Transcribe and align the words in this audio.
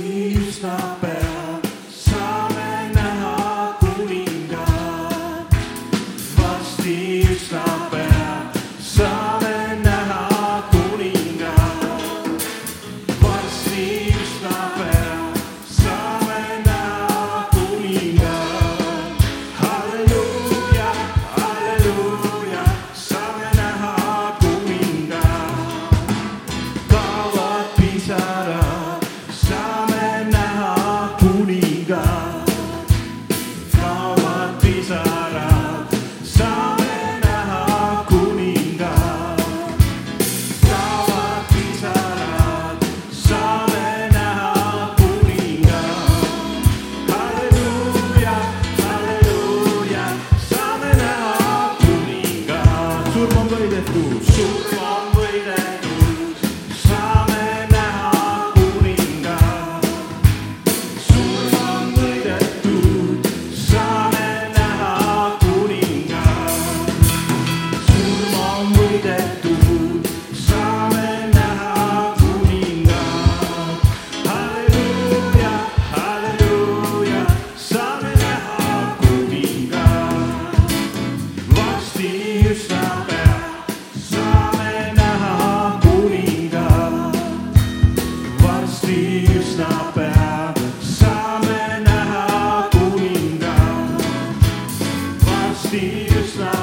please 0.00 0.56
stop. 0.56 1.09
see 95.70 96.08
the 96.08 96.24
sun. 96.24 96.59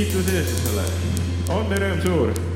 kiitus 0.00 0.28
Jeesusele, 0.32 0.84
on 1.52 1.68
rõõm 1.82 2.00
suur? 2.00 2.49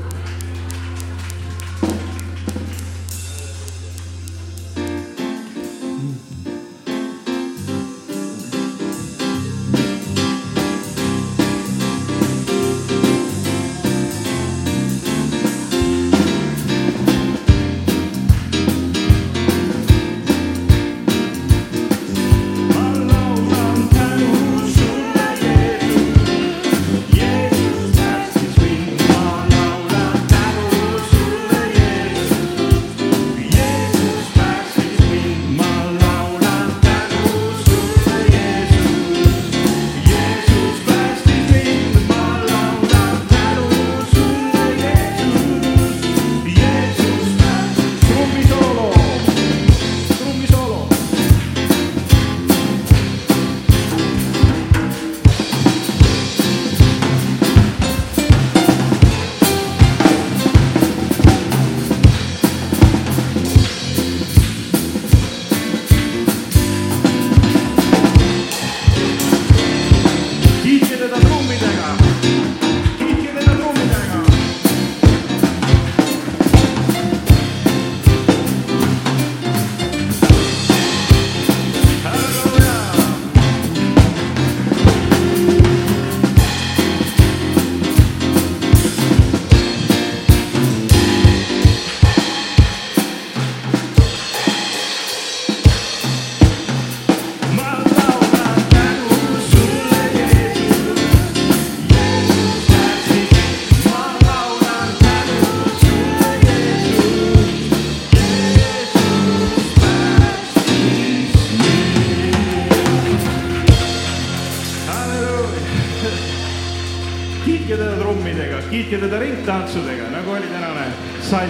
salm. 121.29 121.49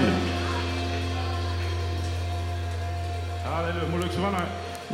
halleluuja, 3.43 3.87
mul 3.91 4.03
üks 4.07 4.19
vana, 4.23 4.43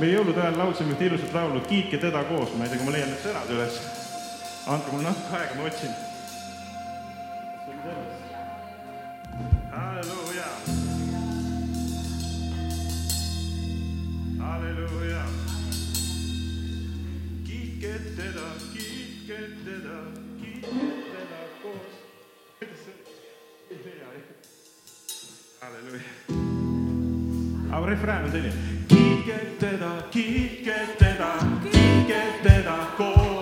me 0.01 0.07
jõulude 0.09 0.41
ajal 0.41 0.57
laulsime 0.57 0.95
ühte 0.95 1.05
ilusat 1.05 1.35
laulu 1.37 1.61
Kiitke 1.67 1.99
teda 2.01 2.23
koos, 2.29 2.55
ma 2.57 2.65
ei 2.65 2.71
tea, 2.71 2.79
kui 2.81 2.87
ma 2.87 2.95
leian 2.95 3.11
need 3.13 3.21
sõnad 3.21 3.51
üles. 3.53 3.77
andke 4.73 4.93
mulle 4.93 5.05
natuke 5.05 5.37
aega, 5.37 5.57
ma 5.59 5.67
otsin. 5.69 5.93
halleluuja. 9.75 10.49
halleluuja. 14.41 15.25
kiitke 17.49 17.93
teda, 18.17 18.47
kiitke 18.73 19.43
teda, 19.65 19.99
kiitke 20.41 20.93
teda 21.11 21.43
koos. 21.61 21.99
kuidas 22.57 22.87
see? 22.87 22.97
ei 23.69 23.83
tea 23.85 23.99
jah 24.01 24.50
aga 27.71 27.85
refrään 27.85 28.23
on 28.23 28.31
selline. 28.31 28.53
kiitke 28.87 29.33
teda, 29.59 30.01
kiitke 30.11 30.87
teda, 30.99 31.33
kiitke 31.71 32.23
teda 32.43 32.77
koos. 32.97 33.40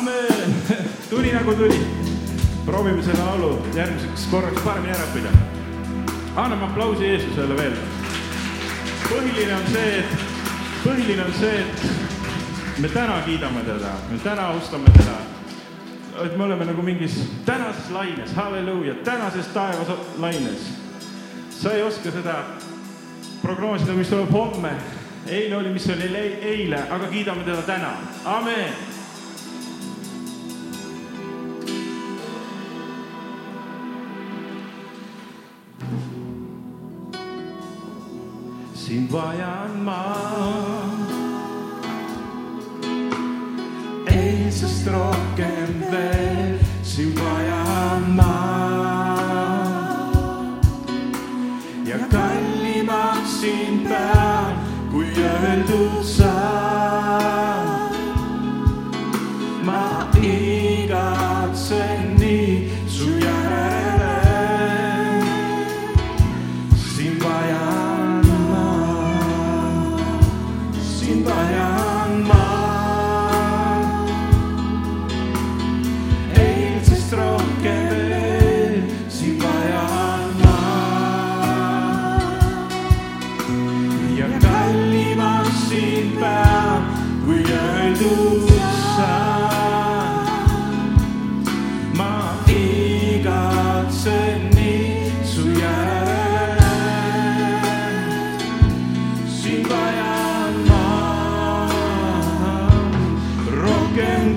aamen. 0.00 0.54
tuli 1.10 1.32
nagu 1.32 1.54
tuli. 1.54 1.86
proovime 2.66 3.02
selle 3.02 3.24
laulu 3.24 3.66
järgmiseks 3.74 4.26
korraks 4.30 4.62
paremini 4.62 4.92
ära 4.92 5.04
õppida. 5.04 5.32
anname 6.36 6.64
aplausi 6.64 7.04
Jeesusele 7.04 7.56
veel. 7.56 7.72
põhiline 9.08 9.54
on 9.54 9.66
see, 9.72 9.98
et, 9.98 10.14
põhiline 10.84 11.24
on 11.24 11.32
see, 11.40 11.60
et 11.60 12.78
me 12.78 12.88
täna 12.88 13.20
kiidame 13.26 13.64
teda, 13.66 13.92
me 14.10 14.18
täna 14.24 14.46
austame 14.54 14.92
teda. 14.96 15.16
et 16.24 16.36
me 16.36 16.44
oleme 16.44 16.64
nagu 16.64 16.82
mingis 16.82 17.18
tänases 17.44 17.90
laines, 17.90 18.32
halleluuja, 18.34 18.94
tänases 19.04 19.46
taevas 19.46 19.88
laines. 20.18 20.70
sa 21.50 21.72
ei 21.72 21.82
oska 21.82 22.10
seda 22.10 22.44
prognoosida, 23.42 23.92
mis 23.92 24.08
tuleb 24.08 24.32
homme 24.32 24.72
eile 25.26 25.56
oli, 25.56 25.68
mis 25.68 25.90
oli 25.90 26.16
eile, 26.16 26.86
aga 26.90 27.06
kiidame 27.06 27.44
teda 27.44 27.62
täna, 27.62 27.92
amen 28.24 28.89
sembahyang 38.90 39.86
maa. 39.86 40.90
Ei 44.10 44.50
så 44.50 44.66
strokee. 44.66 45.59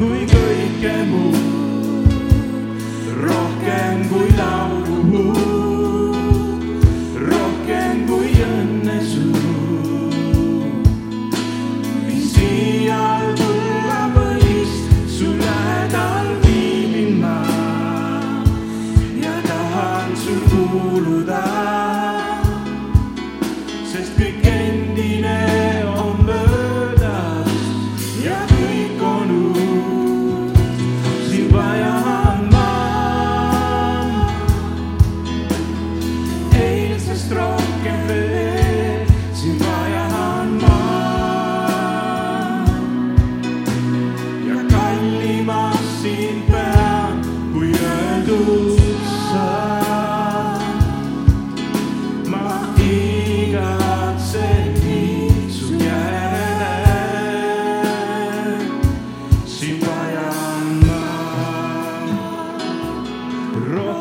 Ujgoj 0.04 0.60
kemu 0.82 1.43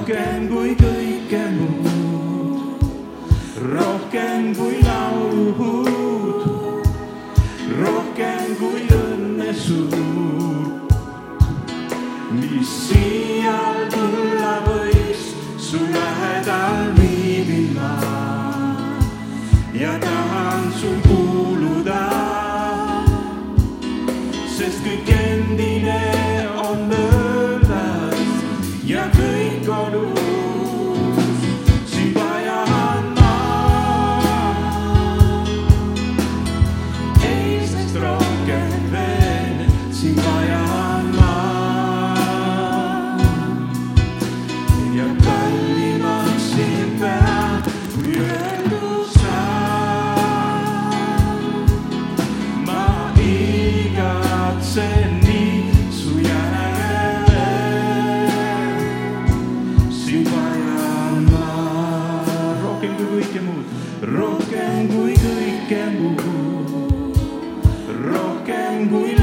cạn 0.06 0.48
cuối 0.50 0.74
cây 0.78 1.11
kõike 63.10 63.40
muud, 63.46 63.72
rohkem 64.14 64.88
kui 64.92 65.16
kõike 65.22 65.82
muud, 65.96 67.18
rohkem 68.06 68.88
kui 68.92 69.16